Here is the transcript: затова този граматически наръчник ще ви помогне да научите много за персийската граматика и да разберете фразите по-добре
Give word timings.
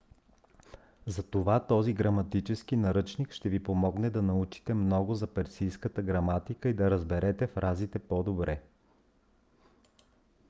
затова 1.07 1.65
този 1.67 1.93
граматически 1.93 2.75
наръчник 2.75 3.31
ще 3.31 3.49
ви 3.49 3.63
помогне 3.63 4.09
да 4.09 4.21
научите 4.21 4.73
много 4.73 5.15
за 5.15 5.27
персийската 5.27 6.01
граматика 6.01 6.69
и 6.69 6.73
да 6.73 6.91
разберете 6.91 7.47
фразите 7.47 7.99
по-добре 7.99 8.61